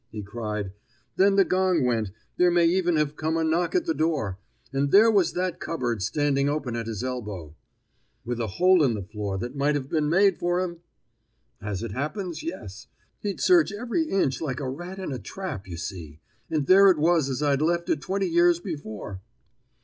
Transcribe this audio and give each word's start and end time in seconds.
he 0.11 0.23
cried. 0.23 0.71
"Then 1.15 1.35
the 1.35 1.45
gong 1.45 1.83
went 1.85 2.09
there 2.37 2.49
may 2.49 2.65
even 2.65 2.95
have 2.95 3.15
come 3.15 3.37
a 3.37 3.43
knock 3.43 3.75
at 3.75 3.85
the 3.85 3.93
door 3.93 4.39
and 4.73 4.89
there 4.89 5.11
was 5.11 5.33
that 5.33 5.59
cupboard 5.59 6.01
standing 6.01 6.49
open 6.49 6.75
at 6.75 6.87
his 6.87 7.03
elbow." 7.03 7.53
"With 8.25 8.39
a 8.39 8.47
hole 8.57 8.81
in 8.83 8.95
the 8.95 9.03
floor 9.03 9.37
that 9.37 9.55
might 9.55 9.75
have 9.75 9.89
been 9.91 10.09
made 10.09 10.39
for 10.39 10.59
him?" 10.59 10.79
"As 11.61 11.83
it 11.83 11.91
happens, 11.91 12.41
yes; 12.41 12.87
he'd 13.19 13.39
search 13.39 13.71
every 13.71 14.05
inch 14.09 14.41
like 14.41 14.59
a 14.59 14.67
rat 14.67 14.97
in 14.97 15.11
a 15.11 15.19
trap, 15.19 15.67
you 15.67 15.77
see; 15.77 16.19
and 16.49 16.65
there 16.65 16.89
it 16.89 16.97
was 16.97 17.29
as 17.29 17.43
I'd 17.43 17.61
left 17.61 17.87
it 17.87 18.01
twenty 18.01 18.25
years 18.25 18.59
before." 18.59 19.21